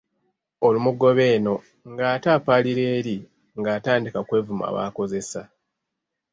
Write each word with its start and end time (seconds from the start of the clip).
Olumugoba 0.65 1.23
eno 1.35 1.55
ng'ate 1.91 2.27
apaalira 2.37 2.83
eri 2.97 3.15
ng'atandika 3.61 4.19
kwevuma 4.27 4.67
baakozesa. 4.75 5.41